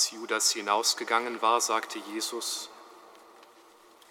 [0.00, 2.70] Als Judas hinausgegangen war, sagte Jesus,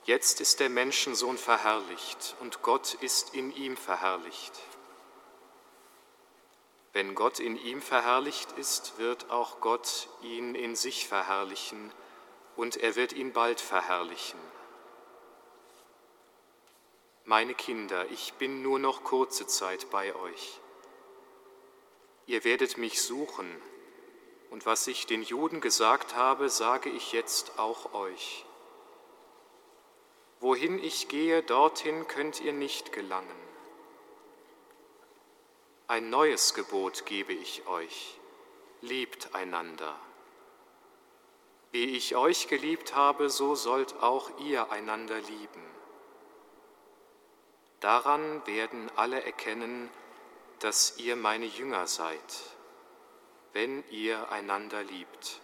[0.06, 4.54] Jetzt ist der Menschensohn verherrlicht und Gott ist in ihm verherrlicht.
[6.94, 11.92] Wenn Gott in ihm verherrlicht ist, wird auch Gott ihn in sich verherrlichen
[12.56, 14.40] und er wird ihn bald verherrlichen.
[17.26, 20.60] Meine Kinder, ich bin nur noch kurze Zeit bei euch.
[22.28, 23.60] Ihr werdet mich suchen,
[24.50, 28.46] und was ich den Juden gesagt habe, sage ich jetzt auch euch.
[30.40, 33.28] Wohin ich gehe, dorthin könnt ihr nicht gelangen.
[35.88, 38.18] Ein neues Gebot gebe ich euch,
[38.82, 40.00] liebt einander.
[41.72, 45.64] Wie ich euch geliebt habe, so sollt auch ihr einander lieben.
[47.80, 49.90] Daran werden alle erkennen,
[50.60, 52.20] dass ihr meine Jünger seid,
[53.54, 55.42] wenn ihr einander liebt.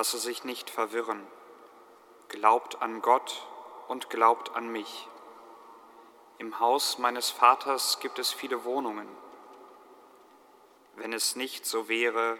[0.00, 1.26] Lasse sich nicht verwirren.
[2.28, 3.46] Glaubt an Gott
[3.86, 5.06] und glaubt an mich.
[6.38, 9.06] Im Haus meines Vaters gibt es viele Wohnungen.
[10.96, 12.38] Wenn es nicht so wäre,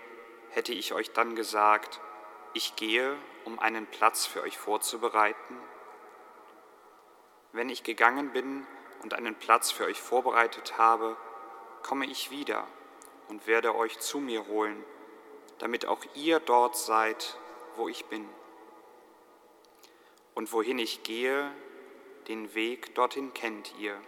[0.48, 2.00] hätte ich euch dann gesagt,
[2.54, 3.14] ich gehe,
[3.44, 5.58] um einen Platz für euch vorzubereiten.
[7.52, 8.66] Wenn ich gegangen bin
[9.02, 11.14] und einen Platz für euch vorbereitet habe,
[11.82, 12.66] komme ich wieder
[13.28, 14.82] und werde euch zu mir holen,
[15.58, 17.36] damit auch ihr dort seid,
[17.80, 18.28] wo ich bin.
[20.34, 21.50] Und wohin ich gehe,
[22.28, 23.98] den Weg dorthin kennt ihr.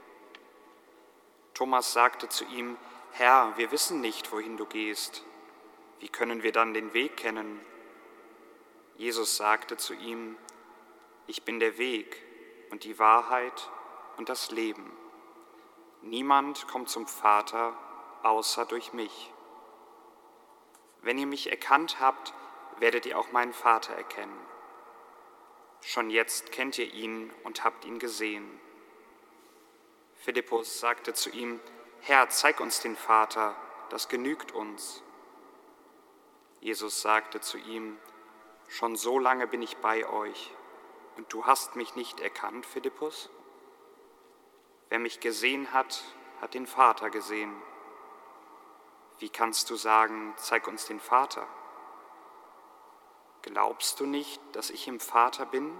[1.54, 2.76] Thomas sagte zu ihm,
[3.12, 5.24] Herr, wir wissen nicht, wohin du gehst.
[6.00, 7.60] Wie können wir dann den Weg kennen?
[8.96, 10.36] Jesus sagte zu ihm,
[11.26, 12.22] ich bin der Weg
[12.70, 13.70] und die Wahrheit
[14.18, 14.92] und das Leben.
[16.02, 17.74] Niemand kommt zum Vater
[18.22, 19.32] außer durch mich.
[21.00, 22.34] Wenn ihr mich erkannt habt,
[22.82, 24.36] werdet ihr auch meinen Vater erkennen.
[25.82, 28.60] Schon jetzt kennt ihr ihn und habt ihn gesehen.
[30.16, 31.60] Philippus sagte zu ihm,
[32.00, 33.54] Herr, zeig uns den Vater,
[33.90, 35.00] das genügt uns.
[36.58, 37.98] Jesus sagte zu ihm,
[38.66, 40.52] Schon so lange bin ich bei euch,
[41.16, 43.30] und du hast mich nicht erkannt, Philippus?
[44.88, 46.02] Wer mich gesehen hat,
[46.40, 47.54] hat den Vater gesehen.
[49.20, 51.46] Wie kannst du sagen, zeig uns den Vater?
[53.42, 55.76] Glaubst du nicht, dass ich im Vater bin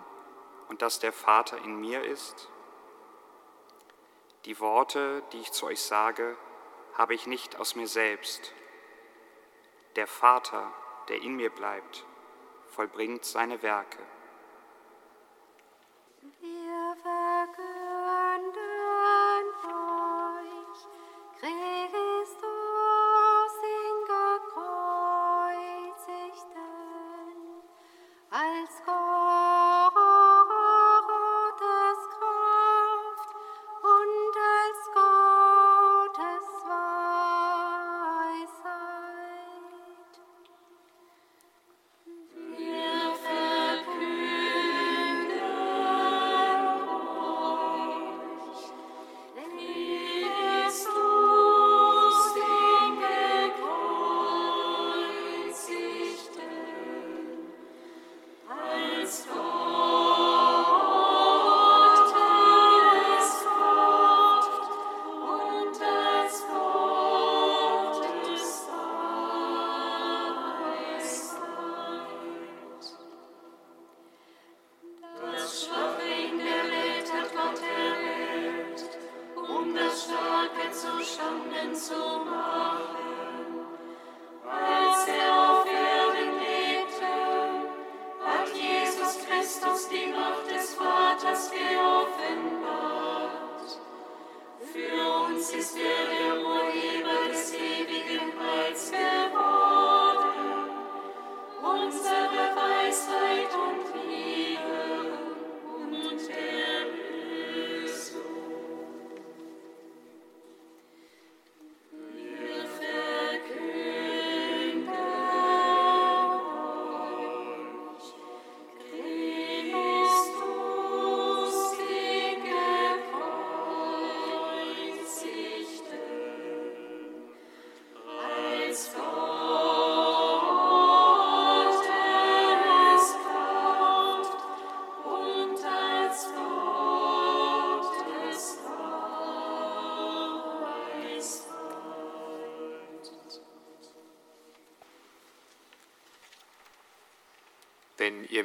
[0.68, 2.48] und dass der Vater in mir ist?
[4.44, 6.36] Die Worte, die ich zu euch sage,
[6.94, 8.52] habe ich nicht aus mir selbst.
[9.94, 10.72] Der Vater,
[11.08, 12.04] der in mir bleibt,
[12.66, 13.98] vollbringt seine Werke.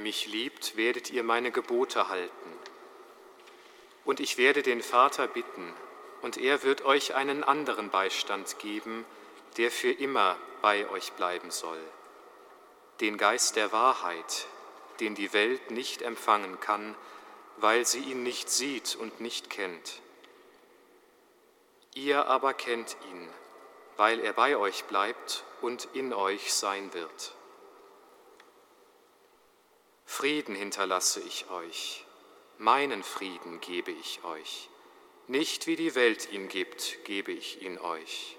[0.08, 2.52] Mich liebt, werdet ihr meine Gebote halten.
[4.06, 5.74] Und ich werde den Vater bitten,
[6.22, 9.06] und er wird euch einen anderen Beistand geben,
[9.58, 11.82] der für immer bei euch bleiben soll.
[13.02, 14.48] Den Geist der Wahrheit,
[15.02, 16.96] den die Welt nicht empfangen kann,
[17.58, 20.02] weil sie ihn nicht sieht und nicht kennt.
[21.96, 23.30] Ihr aber kennt ihn,
[23.98, 27.34] weil er bei euch bleibt und in euch sein wird.
[30.18, 32.04] Frieden hinterlasse ich euch,
[32.58, 34.68] meinen Frieden gebe ich euch.
[35.28, 38.36] Nicht wie die Welt ihn gibt, gebe ich ihn euch.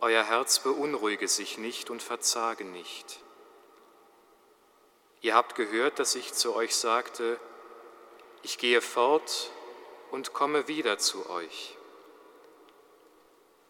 [0.00, 3.20] Euer Herz beunruhige sich nicht und verzage nicht.
[5.20, 7.38] Ihr habt gehört, dass ich zu euch sagte,
[8.42, 9.50] ich gehe fort
[10.10, 11.76] und komme wieder zu euch.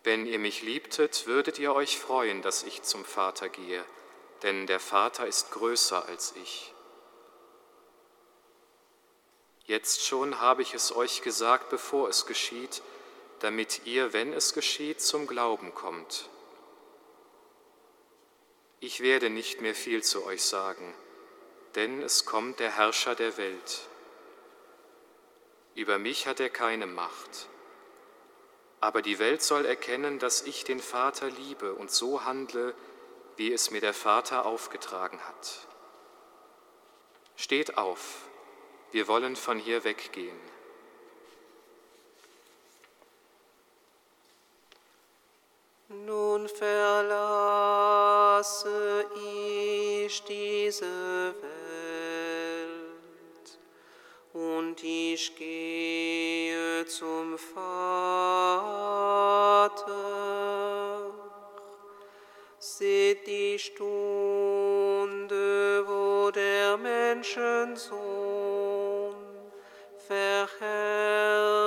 [0.05, 3.85] Wenn ihr mich liebtet, würdet ihr euch freuen, dass ich zum Vater gehe,
[4.45, 6.75] denn der Vater ist größer als ich.
[9.65, 12.83] Jetzt schon habe ich es euch gesagt, bevor es geschieht,
[13.41, 16.29] damit ihr, wenn es geschieht, zum Glauben kommt.
[18.81, 20.95] Ich werde nicht mehr viel zu euch sagen,
[21.75, 23.89] denn es kommt der Herrscher der Welt.
[25.75, 27.49] Über mich hat er keine Macht.
[28.81, 32.75] Aber die Welt soll erkennen, dass ich den Vater liebe und so handle,
[33.37, 35.67] wie es mir der Vater aufgetragen hat.
[37.37, 38.29] Steht auf,
[38.93, 40.39] wir wollen von hier weggehen.
[45.89, 47.07] Nun verlasse
[49.17, 51.55] ich diese Welt
[54.33, 57.65] und ich gehe zum Vater.
[62.85, 63.87] Seht die Stunde,
[65.87, 67.97] wo der Menschensohn
[70.07, 71.64] verherrlicht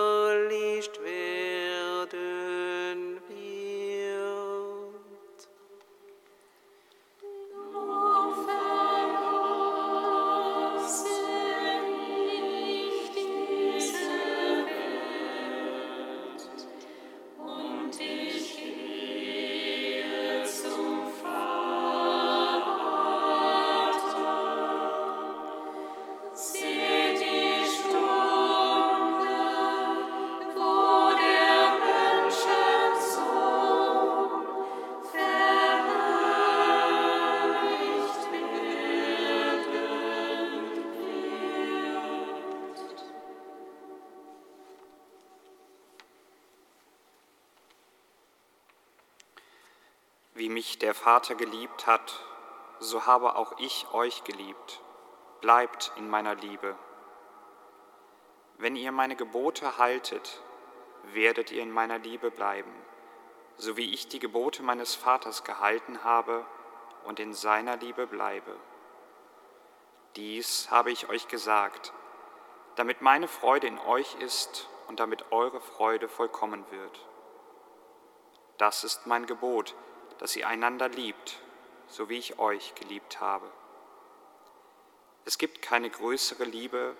[50.68, 52.20] mich der Vater geliebt hat,
[52.80, 54.82] so habe auch ich euch geliebt.
[55.40, 56.76] Bleibt in meiner Liebe.
[58.58, 60.42] Wenn ihr meine Gebote haltet,
[61.14, 62.74] werdet ihr in meiner Liebe bleiben,
[63.56, 66.46] so wie ich die Gebote meines Vaters gehalten habe
[67.06, 68.54] und in seiner Liebe bleibe.
[70.18, 71.94] Dies habe ich euch gesagt,
[72.76, 77.06] damit meine Freude in euch ist und damit eure Freude vollkommen wird.
[78.58, 79.74] Das ist mein Gebot,
[80.20, 81.40] dass ihr einander liebt,
[81.88, 83.52] so wie ich euch geliebt habe.
[85.26, 86.96] Es gibt keine größere Liebe,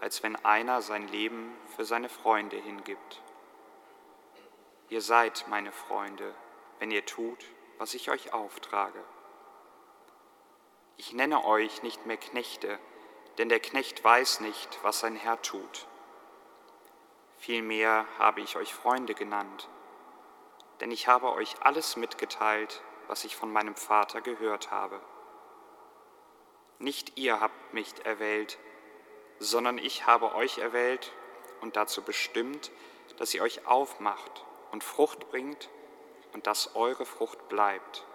[0.00, 3.22] als wenn einer sein Leben für seine Freunde hingibt.
[4.88, 6.34] Ihr seid meine Freunde,
[6.78, 7.44] wenn ihr tut,
[7.78, 9.02] was ich euch auftrage.
[10.96, 12.78] Ich nenne euch nicht mehr Knechte,
[13.38, 15.86] denn der Knecht weiß nicht, was sein Herr tut.
[17.36, 19.68] Vielmehr habe ich euch Freunde genannt,
[20.80, 25.00] denn ich habe euch alles mitgeteilt, was ich von meinem Vater gehört habe.
[26.78, 28.58] Nicht ihr habt mich erwählt,
[29.38, 31.12] sondern ich habe euch erwählt
[31.60, 32.70] und dazu bestimmt,
[33.16, 35.68] dass ihr euch aufmacht und Frucht bringt
[36.32, 38.06] und dass eure Frucht bleibt.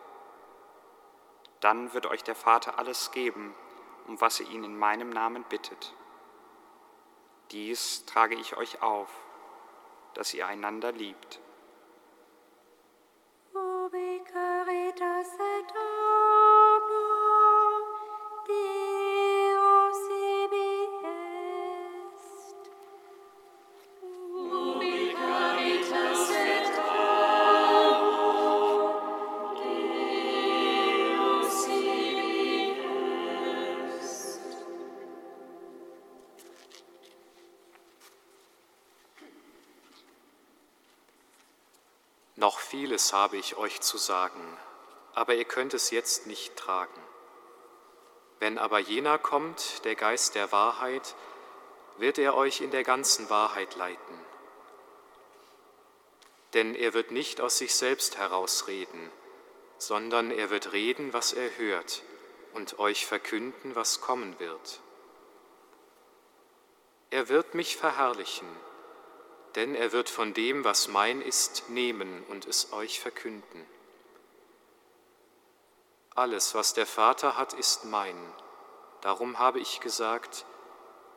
[1.60, 3.56] Dann wird euch der Vater alles geben,
[4.08, 5.94] um was ihr ihn in meinem Namen bittet.
[7.52, 9.10] Dies trage ich euch auf,
[10.14, 11.40] dass ihr einander liebt.
[42.84, 44.42] Vieles habe ich euch zu sagen,
[45.14, 47.02] aber ihr könnt es jetzt nicht tragen.
[48.40, 51.16] Wenn aber jener kommt, der Geist der Wahrheit,
[51.98, 54.20] wird er euch in der ganzen Wahrheit leiten.
[56.54, 59.10] Denn er wird nicht aus sich selbst herausreden,
[59.78, 62.04] sondern er wird reden, was er hört,
[62.52, 64.82] und euch verkünden, was kommen wird.
[67.12, 68.50] Er wird mich verherrlichen,
[69.56, 73.66] denn er wird von dem, was mein ist, nehmen und es euch verkünden.
[76.16, 78.16] Alles, was der Vater hat, ist mein.
[79.02, 80.46] Darum habe ich gesagt,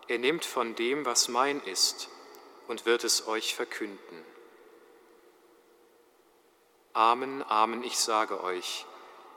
[0.09, 2.09] er nimmt von dem, was mein ist,
[2.69, 4.25] und wird es euch verkünden.
[6.93, 8.87] Amen, Amen, ich sage euch,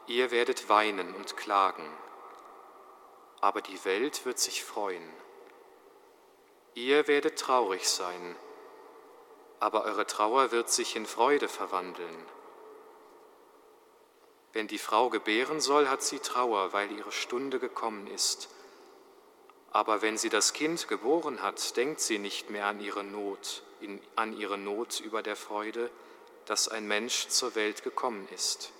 [0.07, 1.85] ihr werdet weinen und klagen,
[3.41, 5.07] aber die Welt wird sich freuen.
[6.73, 8.35] Ihr werdet traurig sein,
[9.59, 12.25] aber eure Trauer wird sich in Freude verwandeln.
[14.53, 18.49] Wenn die Frau gebären soll, hat sie Trauer, weil ihre Stunde gekommen ist.
[19.71, 24.01] Aber wenn sie das Kind geboren hat, denkt sie nicht mehr an ihre Not, in,
[24.15, 25.91] an ihre Not über der Freude,
[26.45, 28.71] dass ein Mensch zur Welt gekommen ist.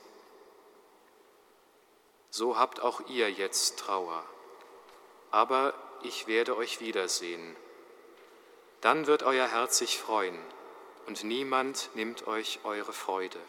[2.31, 4.23] So habt auch ihr jetzt Trauer.
[5.29, 7.55] Aber ich werde euch wiedersehen.
[8.81, 10.39] Dann wird euer Herz sich freuen
[11.09, 13.39] und niemand nimmt euch eure Freude.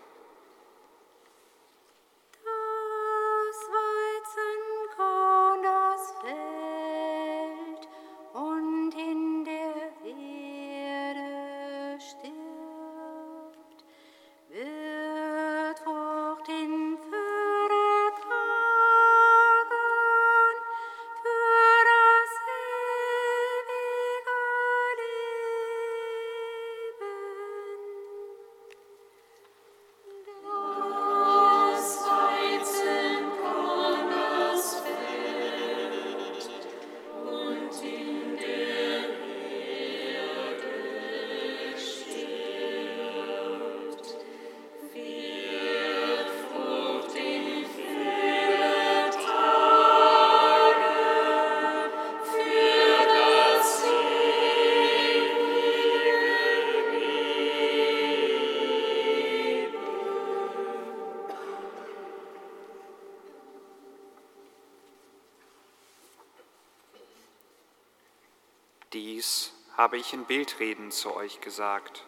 [70.01, 72.05] Ich in Bildreden zu euch gesagt.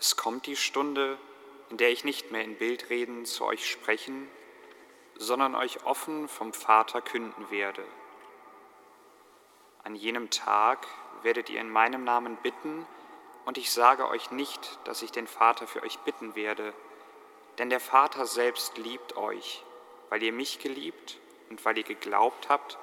[0.00, 1.18] Es kommt die Stunde,
[1.70, 4.28] in der ich nicht mehr in Bildreden zu euch sprechen,
[5.16, 7.84] sondern euch offen vom Vater künden werde.
[9.82, 10.86] An jenem Tag
[11.22, 12.86] werdet ihr in meinem Namen bitten,
[13.44, 16.72] und ich sage euch nicht, dass ich den Vater für euch bitten werde,
[17.58, 19.62] Denn der Vater selbst liebt euch,
[20.08, 22.78] weil ihr mich geliebt und weil ihr geglaubt habt,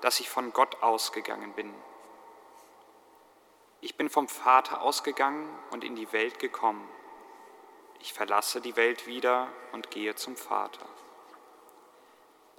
[0.00, 1.74] dass ich von Gott ausgegangen bin.
[3.94, 6.84] Ich bin vom Vater ausgegangen und in die Welt gekommen.
[8.00, 10.84] Ich verlasse die Welt wieder und gehe zum Vater.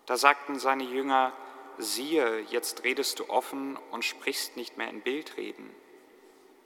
[0.05, 1.33] Da sagten seine Jünger,
[1.77, 5.75] siehe, jetzt redest du offen und sprichst nicht mehr in Bildreden.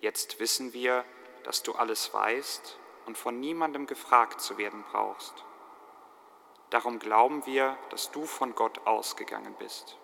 [0.01, 1.03] Jetzt wissen wir,
[1.43, 2.77] dass du alles weißt
[3.07, 5.33] und von niemandem gefragt zu werden brauchst.
[6.69, 9.97] Darum glauben wir, dass du von Gott ausgegangen bist.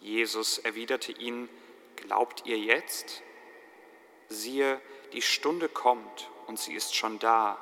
[0.00, 1.50] Jesus erwiderte ihnen,
[1.98, 3.22] glaubt ihr jetzt?
[4.28, 4.80] Siehe,
[5.12, 7.58] die Stunde kommt und sie ist schon da,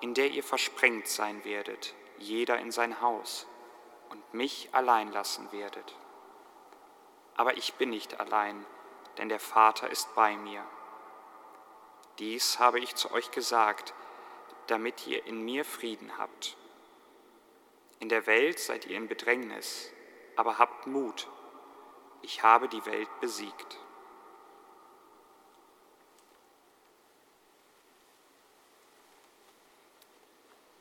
[0.00, 3.46] in der ihr versprengt sein werdet, jeder in sein Haus,
[4.10, 5.96] und mich allein lassen werdet.
[7.36, 8.64] Aber ich bin nicht allein,
[9.18, 10.64] denn der Vater ist bei mir.
[12.18, 13.94] Dies habe ich zu euch gesagt,
[14.68, 16.56] damit ihr in mir Frieden habt.
[18.00, 19.90] In der Welt seid ihr in Bedrängnis,
[20.34, 21.28] aber habt Mut,
[22.26, 23.78] ich habe die Welt besiegt.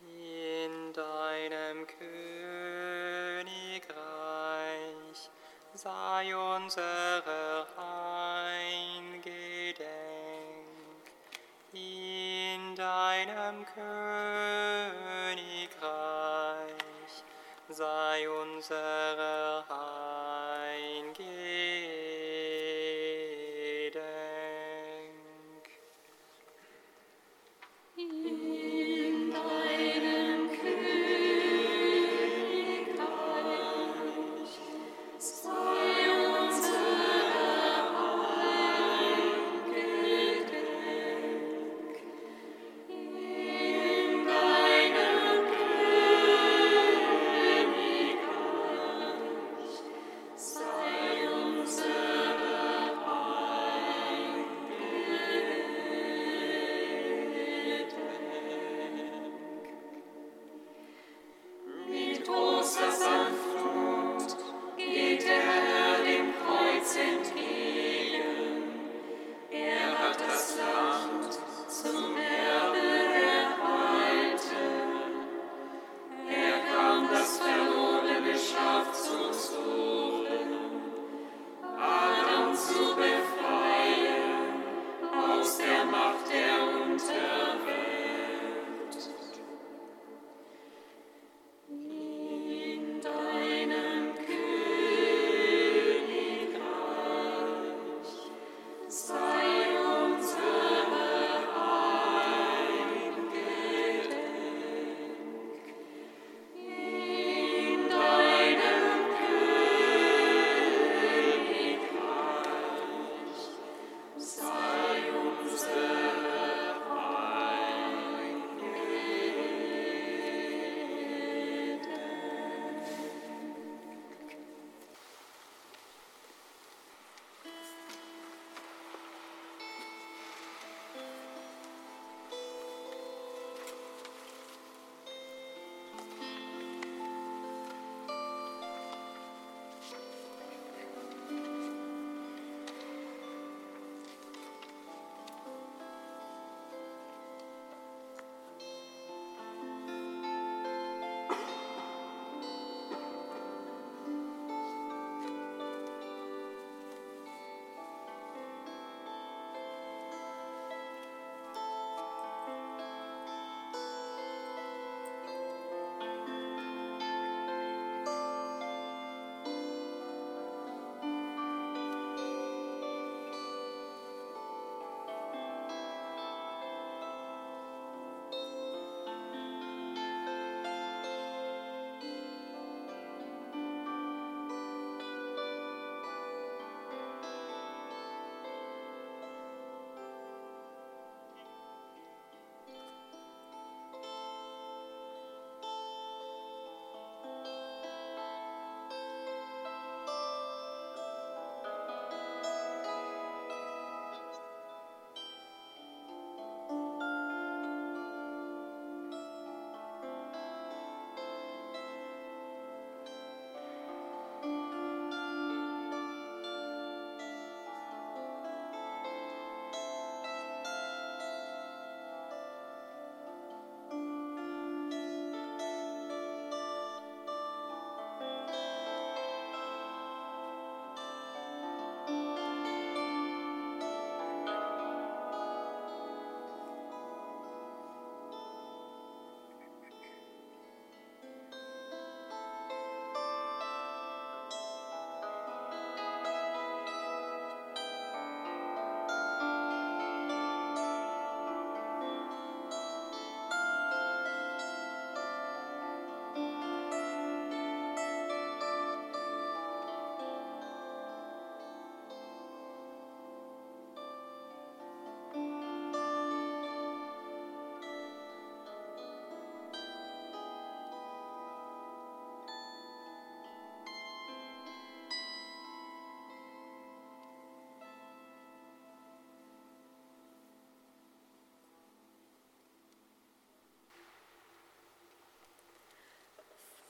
[0.01, 2.09] In deinem Königreich
[5.75, 7.67] sei unsere
[8.97, 9.85] Eingedenk.
[11.73, 13.85] In deinem Königreich
[17.69, 19.24] sei unsere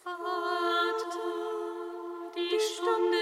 [0.05, 0.19] Vater,
[2.35, 3.14] die Stunde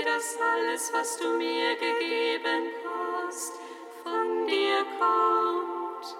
[0.00, 3.54] dir, dass alles, was du mir gegeben hast,
[4.02, 6.16] von dir kommt.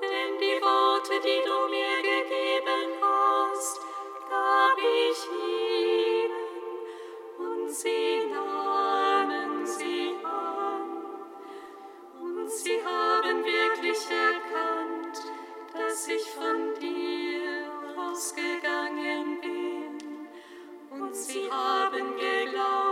[0.00, 3.80] Denn die Worte, die du mir gegeben hast,
[4.28, 6.32] gab ich ihnen
[7.38, 11.04] und sie nahmen sie an.
[12.20, 15.22] Und sie haben wirklich erkannt,
[15.72, 20.28] dass ich von dir ausgegangen bin.
[20.90, 22.91] Und sie haben geglaubt.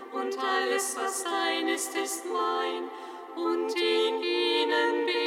[0.13, 2.89] und alles, was dein ist, ist mein,
[3.35, 5.20] und in ihnen bin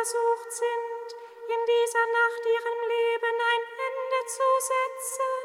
[0.00, 1.08] versucht sind,
[1.48, 5.44] in dieser Nacht ihrem Leben ein Ende zu setzen.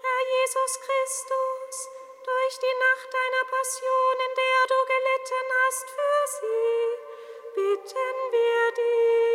[0.00, 1.90] Herr Jesus Christus,
[2.24, 6.88] durch die Nacht deiner Passion, in der du gelitten hast für sie,
[7.54, 9.27] bitten wir dich.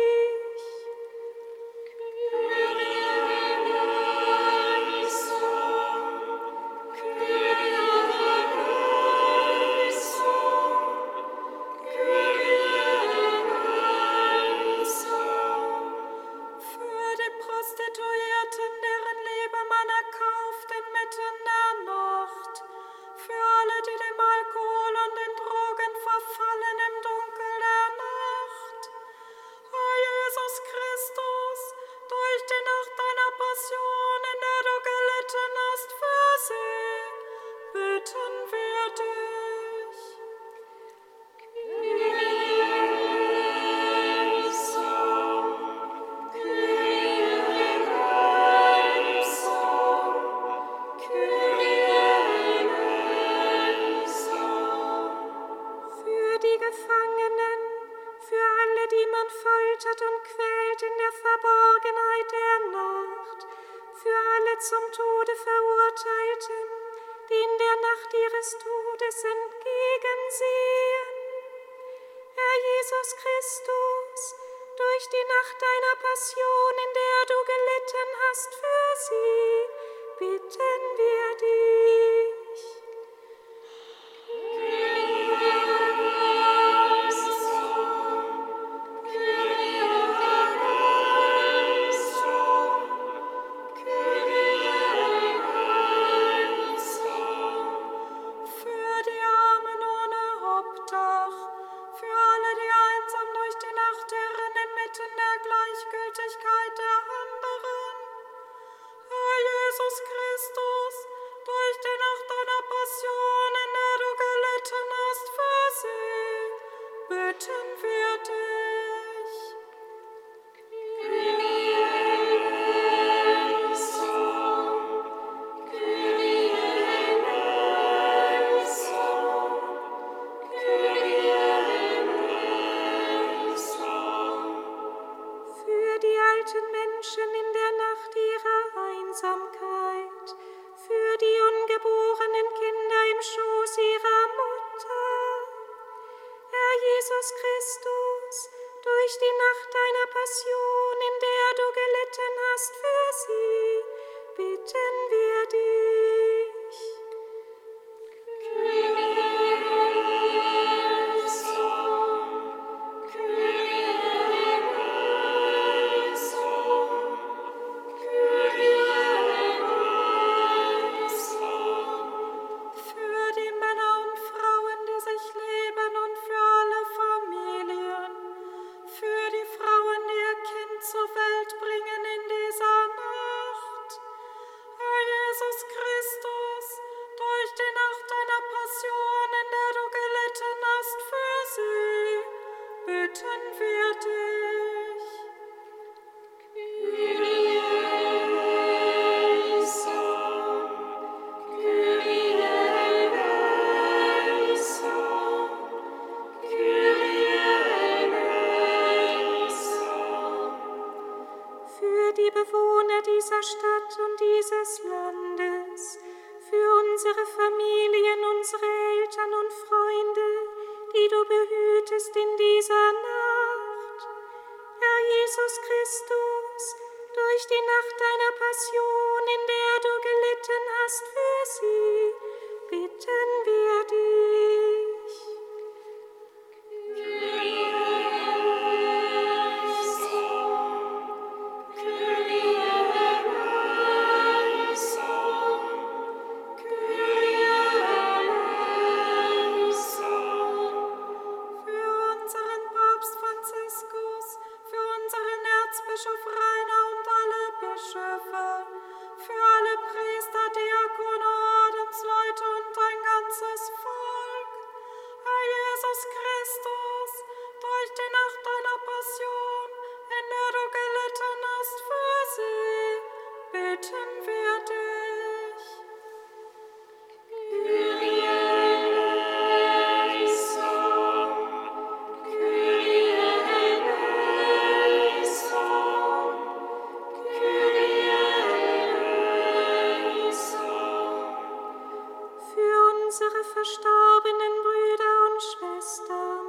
[293.64, 296.46] Verstorbenen Brüder und Schwestern,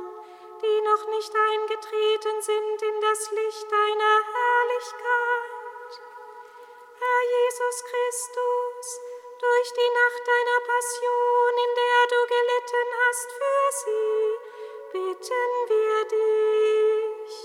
[0.62, 5.92] die noch nicht eingetreten sind in das Licht deiner Herrlichkeit.
[7.00, 9.00] Herr Jesus Christus,
[9.40, 14.20] durch die Nacht deiner Passion, in der du gelitten hast für sie,
[14.92, 17.36] bitten wir dich.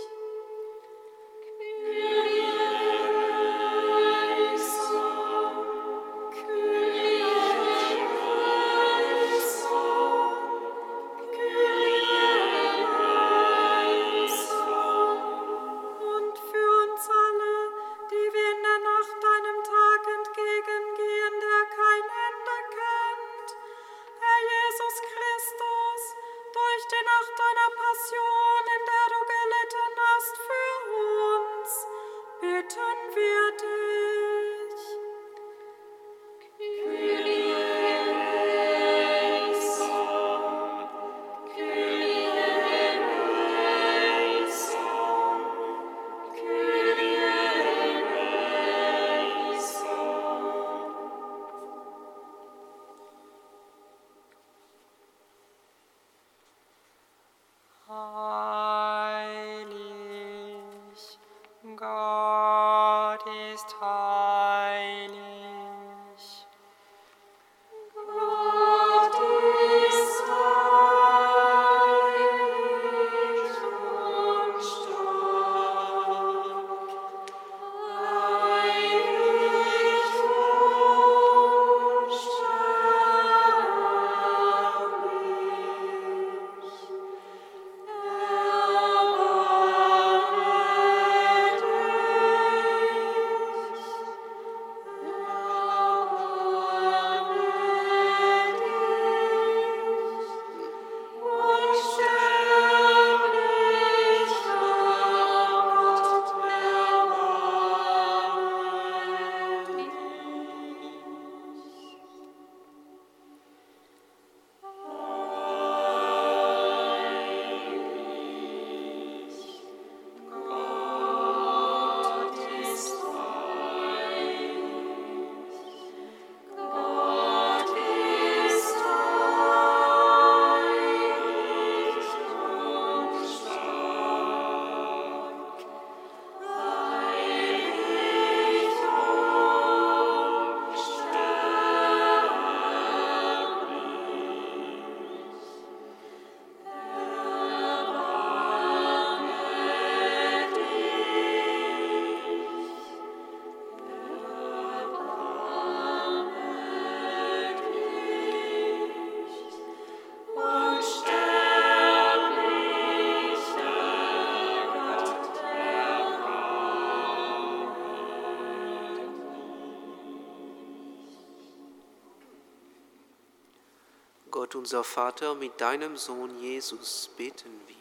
[174.61, 177.80] Unser Vater, mit deinem Sohn Jesus beten wir.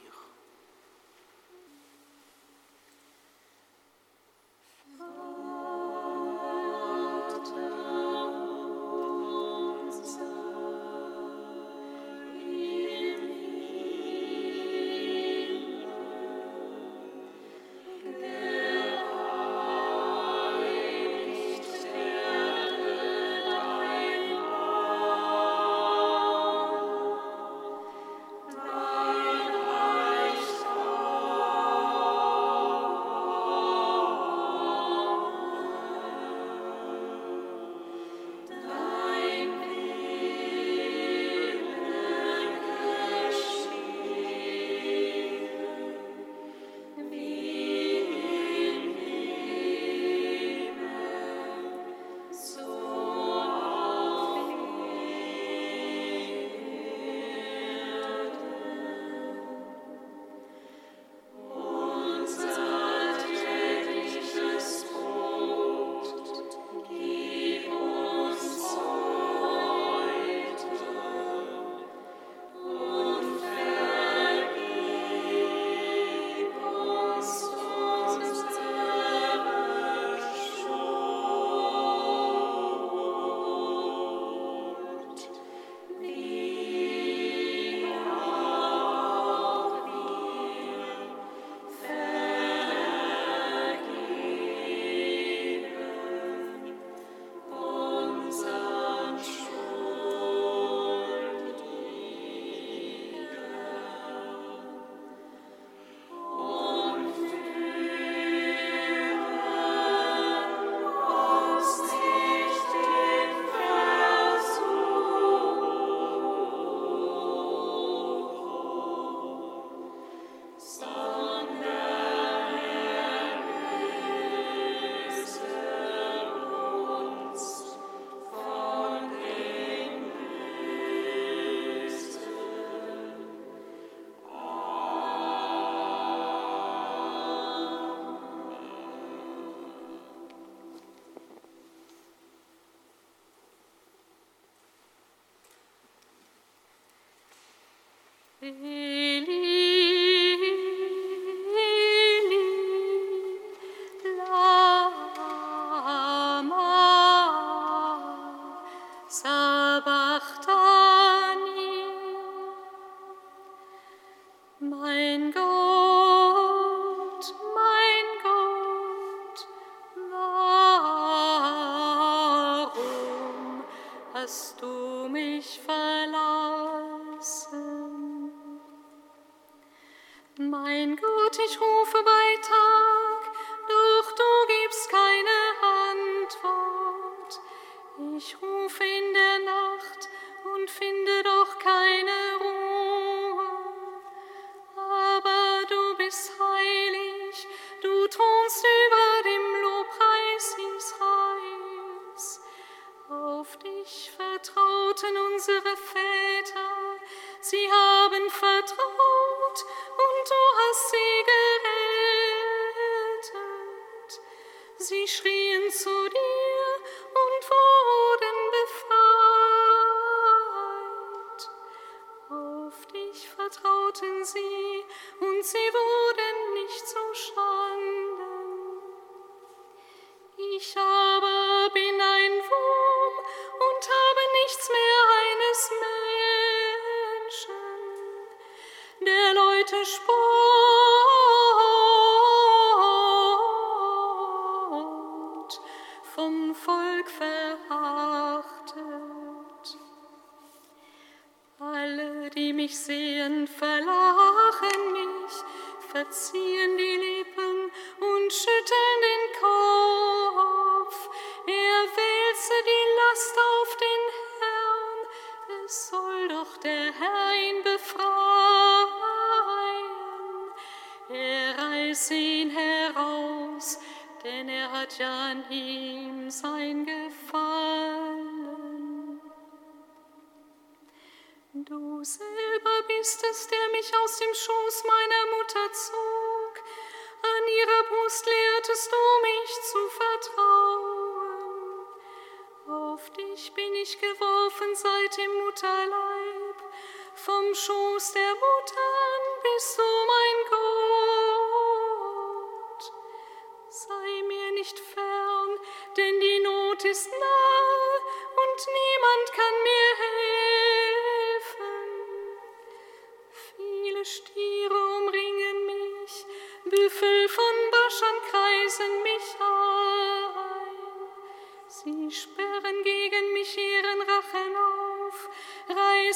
[148.49, 148.88] Mm-hmm.